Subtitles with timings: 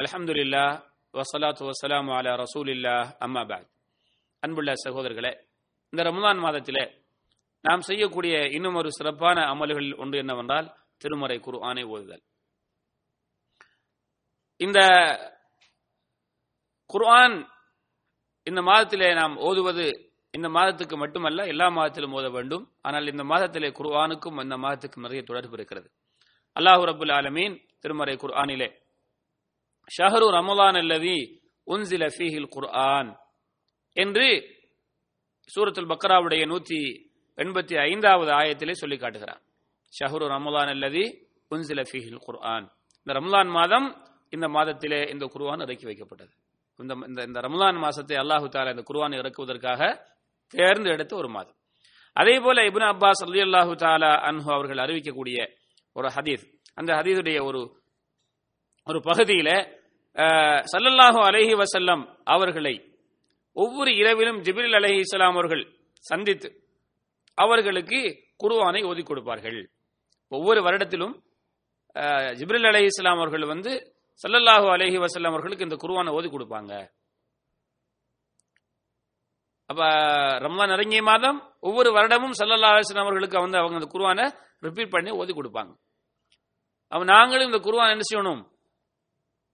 [0.00, 0.64] அலஹம்துல்லா
[1.14, 3.42] வசலாத்து வசலாம் அலா ரசூலில்லா அம்மா
[4.42, 5.32] அன்புள்ள சகோதரர்களே
[5.92, 6.82] இந்த ரமதான் மாதத்தில்
[7.64, 10.68] நாம் செய்யக்கூடிய இன்னும் ஒரு சிறப்பான அமல்கள் ஒன்று என்னவென்றால்
[11.02, 12.22] திருமறை குரு ஆணை ஓதுதல்.
[14.60, 14.78] இந்த
[16.90, 17.36] குர்ஆன்
[18.46, 19.86] இந்த மாதத்திலே நாம் ஓதுவது
[20.34, 22.64] இந்த மாதத்துக்கு மட்டுமல்ல எல்லா மாதத்திலும் ஓத வேண்டும்.
[22.86, 25.88] ஆனால் இந்த மாதத்திலே குர்ஆனுக்கும் இந்த மாதத்துக்கும் நிறைய தொடர்பு இருக்கிறது.
[26.56, 28.68] அல்லாஹு ரபுல் ஆலமீன் திருமறை குர்ஆனிலே
[29.88, 31.16] ஷஹரு ரமலான் அல்லவி
[31.66, 33.10] உன்சில ஃபீஹில் குர்ஆன்
[33.96, 34.26] என்று
[35.50, 36.80] சூரத்துல் பக்ராவுடைய நூத்தி
[37.38, 39.40] எண்பத்தி ஐந்தாவது ஆயத்திலே சொல்லி காட்டுகிறார்.
[39.92, 41.04] ஷஹரு ரமலான் அல்லதி
[41.50, 42.66] உன்சில ஃபீஹில் குர்ஆன்.
[43.00, 43.88] இந்த ரமலான் மாதம்
[44.34, 46.32] இந்த மாதத்திலே இந்த குர்ஆன் இறக்கி வைக்கப்பட்டது.
[46.80, 49.80] இந்த இந்த இந்த ரமலான் மாசத்தை அல்லாஹு தாலா இந்த குர்ஆன் இறக்குவதற்காக
[50.54, 51.56] தேர்ந்தெடுத்த ஒரு மாதம்.
[52.16, 55.38] அதே போல இபுன் அப்பாஸ் அலி அல்லாஹு தாலா அன்ஹு அவர்கள் அறிவிக்கக்கூடிய
[55.96, 56.44] ஒரு ஹதீஸ்.
[56.78, 57.60] அந்த ஹதீஸுடைய ஒரு
[58.88, 59.50] ஒரு பகுதியில
[60.72, 62.02] சல்லல்லாஹு அலஹி வசல்லம்
[62.34, 62.74] அவர்களை
[63.56, 65.64] ஒவ்வொரு இரவிலும் ஜிபிரில் அலஹி இஸ்லாம் அவர்கள்
[66.04, 66.48] சந்தித்து
[67.38, 68.00] அவர்களுக்கு
[68.42, 69.58] குருவானை ஓதி கொடுப்பார்கள்.
[70.32, 71.14] ஒவ்வொரு வருடத்திலும்
[72.38, 73.72] ஜிப்ரில் அலஹி இஸ்லாம் அவர்கள் வந்து
[74.22, 76.72] சல்லல்லாஹு அலஹி வசல்லம் அவர்களுக்கு இந்த குருவானை ஓதி கொடுப்பாங்க.
[79.70, 79.82] அப்ப
[80.44, 81.38] ரம்லான் இறங்கிய மாதம்
[81.68, 84.24] ஒவ்வொரு வருடமும் சல்லல்லா அலிஸ்லாம் அவர்களுக்கு வந்து அவங்க அந்த குருவானை
[84.66, 85.72] ரிப்பீட் பண்ணி ஓதி கொடுப்பாங்க.
[86.92, 88.42] அப்ப நாங்களும் இந்த குருவான் என்ன செய்யணும்?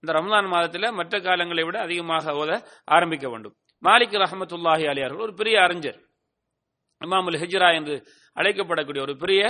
[0.07, 2.51] இந்த ரம்லான் மாதத்தில் மற்ற காலங்களை விட அதிகமாக ஓத
[2.95, 3.55] ஆரம்பிக்க வேண்டும்.
[3.87, 5.97] மாலிக் ரஹமத்துல்லாஹி அலியார்கள் ஒரு பெரிய அறிஞர்.
[7.05, 7.95] இமாமுல் ஹிஜ்ரா என்று
[8.39, 9.41] அழைக்கப்படக்கூடிய ஒரு பெரிய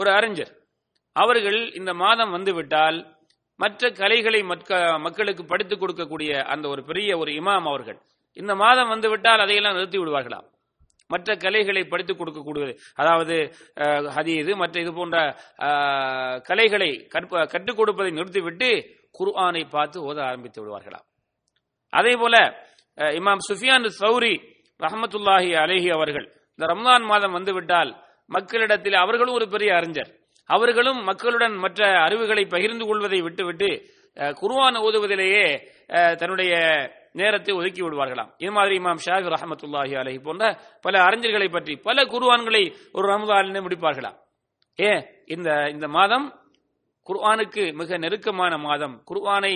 [0.00, 0.52] ஒரு அறிஞர்.
[1.16, 2.98] அவர்கள் இந்த மாதம் வந்துவிட்டால்
[3.62, 4.42] மற்ற கலைகளை
[5.06, 7.98] மக்களுக்கு படித்துக் கொடுக்கக்கூடிய அந்த ஒரு பெரிய ஒரு இமாம் அவர்கள்.
[8.42, 10.48] இந்த மாதம் வந்துவிட்டால் அதையெல்லாம் நிறுத்தி விடுவார்களாம்.
[11.12, 13.36] மற்ற கலைகளை படித்துக் கொடுக்கக்கூடியது அதாவது
[14.16, 15.16] ஹதீது மற்ற இது போன்ற
[16.48, 16.90] கலைகளை
[17.54, 18.70] கற்றுக் கொடுப்பதை நிறுத்திவிட்டு
[19.18, 21.06] குர்ஆனை பார்த்து ஓத ஆரம்பித்து விடுவார்களாம்.
[21.92, 22.36] அதே போல
[23.18, 24.34] இமாம் சுஃபியான் சௌரி
[24.80, 26.26] ரஹமத்துல்லாஹி அலேஹி அவர்கள்
[26.58, 27.90] இந்த ரம்லான் மாதம் வந்துவிட்டால்
[28.30, 30.10] மக்களிடத்தில் அவர்களும் ஒரு பெரிய அறிஞர்.
[30.50, 33.68] அவர்களும் மக்களுடன் மற்ற அறிவுகளை பகிர்ந்து கொள்வதை விட்டுவிட்டு
[34.40, 35.46] குர்ஆன் ஓதுவதிலேயே
[36.20, 36.54] தன்னுடைய
[37.20, 38.30] நேரத்தை ஒதுக்கி விடுவார்களாம்.
[38.42, 40.44] இது மாதிரி இமாம் ஷாஃபி ரஹமத்துல்லாஹி அலஹி போன்ற
[40.84, 42.62] பல அறிஞர்களை பற்றி பல குருவான்களை
[42.96, 44.16] ஒரு ரமதானிலே முடிப்பார்களாம்.
[44.78, 44.92] ஏ
[45.34, 46.26] இந்த இந்த மாதம்
[47.06, 49.54] குர்ஆனுக்கு மிக நெருக்கமான மாதம் குர்ஆனை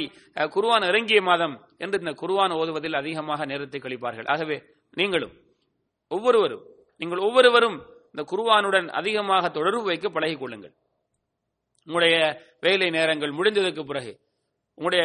[0.55, 4.29] குர்ஆன் இறங்கிய மாதம் என்று இந்த குர்ஆன் ஓதுவதில் அதிகமாக நேரத்தை கழிப்பார்கள்.
[4.35, 4.57] ஆகவே
[5.01, 5.35] நீங்களும்
[6.11, 6.65] ஒவ்வொருவரும்
[7.01, 7.79] நீங்கள் ஒவ்வொருவரும்
[8.13, 10.75] இந்த குர்ஆனுடன் அதிகமாக தொடர்பு வைக்க பழகிக் கொள்ளுங்கள்.
[11.87, 12.17] உங்களுடைய
[12.65, 14.13] வேலை நேரங்கள் முடிந்ததற்கு பிறகு
[14.79, 15.05] உங்களுடைய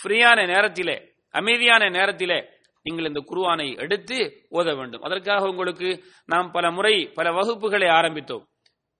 [0.00, 0.96] ஃப்ரீயான நேரத்திலே
[1.30, 2.38] அமைதியான நேரத்திலே
[2.82, 4.18] நீங்கள் இந்த குருவானை எடுத்து
[4.50, 5.02] ஓத வேண்டும்.
[5.02, 8.44] அதற்காக உங்களுக்கு நாம் பல முறை பல வகுப்புகளை ஆரம்பித்தோம்.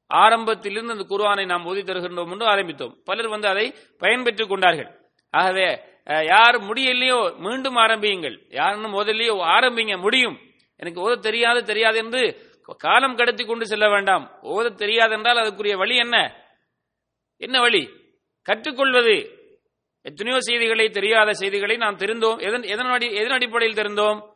[0.07, 2.95] ஆரம்பத்திலிருந்து அந்த குருவானை நாம் ஓதி தருகின்றோம் என்று ஆரம்பித்தோம்.
[3.05, 4.91] பலர் வந்து அதை பயன்பெற்றுக் கொண்டார்கள்.
[5.31, 5.69] ஆகவே
[6.27, 8.37] யார் முடியலையோ மீண்டும் ஆரம்பியுங்கள்.
[8.51, 10.39] யாருன்னு ஓதலையோ ஆரம்பிங்க முடியும்.
[10.77, 12.23] எனக்கு ஓத தெரியாது தெரியாது என்று
[12.79, 14.25] காலம் கடத்தி கொண்டு செல்ல வேண்டாம்.
[14.43, 16.17] ஓத தெரியாது என்றால் அதுக்குரிய வழி என்ன?
[17.37, 17.83] என்ன வழி?
[18.43, 19.17] கற்றுக்கொள்வது.
[20.03, 22.41] எத்தனையோ செய்திகளை தெரியாத செய்திகளை நாம் தெரிந்தோம்.
[22.41, 24.29] எதன் எதன் எதன் அடிப்படையில் தெரிந்தோம்?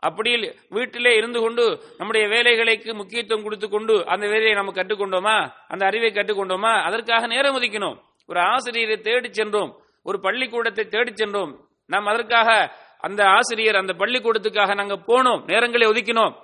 [0.00, 5.52] அப்படி வீட்டிலே இருந்து கொண்டு நம்முடைய வேலைகளுக்கு முக்கியத்துவம் கொடுத்து கொண்டு அந்த வேலையை நம்ம கற்றுக்கொண்டோமா?
[5.68, 6.82] அந்த அறிவை கற்றுக்கொண்டோமா?
[6.82, 8.00] அதற்காக நேரம் ஒதுக்கினோம்.
[8.26, 9.80] ஒரு ஆசிரியரை தேடி சென்றோம்.
[10.02, 11.68] ஒரு பள்ளிக்கூடத்தை தேடி சென்றோம்.
[11.86, 15.40] நாம் அதற்காக அந்த ஆசிரியர் அந்த பள்ளிக்கூடத்துக்காக நாங்கள் போனோம்.
[15.46, 16.34] நேரங்களை ஒதுக்கினோம்.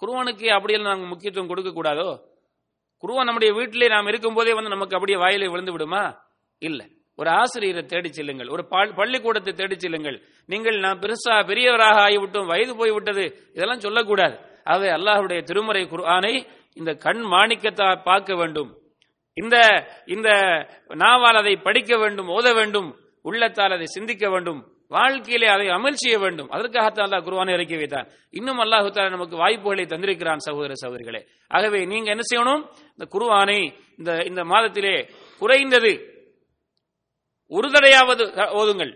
[0.00, 2.20] குருவனுக்கு அப்படியெல்லாம் நாங்கள் முக்கியத்துவம் கொடுக்க கூடாதோ?
[3.02, 6.24] குருவன் நம்முடைய வீட்டிலே நாம் இருக்கும் போதே வந்து நமக்கு அப்படியே வாயிலை விழுந்து விடுமா?
[6.58, 6.86] இல்லை.
[7.20, 8.50] ஒரு ஆசிரியரை தேடி செல்லுங்கள்.
[8.54, 8.62] ஒரு
[8.98, 10.18] பள்ளிக்கூடத்தை தேடி செல்லுங்கள்.
[10.52, 13.24] நீங்கள் நான் பெருசா பெரியவராக ஆகிவிட்டோம் வயது போய்விட்டது
[13.56, 14.36] இதெல்லாம் சொல்லக்கூடாது.
[14.70, 16.34] ஆகவே அல்லாஹுடைய திருமுறை குர்ஆனை
[16.80, 18.70] இந்த கண் மாணிக்கத்தை பார்க்க வேண்டும்.
[19.36, 19.56] இந்த
[20.14, 20.28] இந்த
[21.02, 22.90] நாவால் அதை படிக்க வேண்டும் ஓத வேண்டும்
[23.28, 24.60] உள்ளத்தால் அதை சிந்திக்க வேண்டும்
[24.94, 26.48] வாழ்க்கையிலே அதை அமல் செய்ய வேண்டும்.
[26.54, 31.20] அதற்காகத்தான் அல்லாஹ் குருவானை இறக்கி வைத்தான் இன்னும் அல்லாஹு தாலா நமக்கு வாய்ப்புகளை தந்திருக்கிறான் சகோதர சகோதரிகளே.
[31.56, 32.62] ஆகவே நீங்க என்ன செய்யணும்?
[32.94, 33.60] இந்த குருவானை
[34.00, 34.94] இந்த இந்த மாதத்திலே
[35.42, 35.92] குறைந்தது
[37.56, 38.24] ஒரு தடையாவது
[38.60, 38.92] ஓதுங்கள்.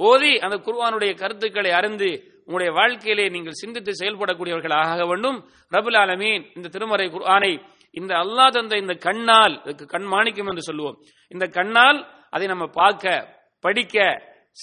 [0.00, 2.08] ஓதி அந்த குர்வானுடைய கருத்துக்களை அறிந்து
[2.46, 5.38] உங்களுடைய வாழ்க்கையிலே நீங்கள் சிந்தித்து செயல்படக்கூடியவர்கள் ஆக வேண்டும்.
[5.76, 7.52] ரபுல் ஆலமீன் இந்த திருமறை குர்ஆனை
[8.00, 9.54] இந்த அல்லா தந்த இந்த கண்ணால்
[9.94, 10.96] கண் மாணிக்கம் என்று சொல்லுவோம்.
[11.34, 11.98] இந்த கண்ணால்
[12.34, 13.14] அதை நம்ம பார்க்க
[13.64, 13.96] படிக்க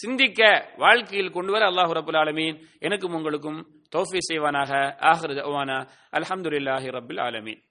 [0.02, 0.42] சிந்திக்க
[0.84, 2.58] வாழ்க்கையில் கொண்டு வர அல்லாஹு ரபுல் ஆலமீன்
[2.88, 3.60] எனக்கும் உங்களுக்கும்
[3.96, 4.72] தோஃபி செய்வானாக.
[5.12, 5.36] ஆஹர்
[6.18, 7.62] அல்ஹம்துலில்லாஹி ரபுல் ஆலமீன்.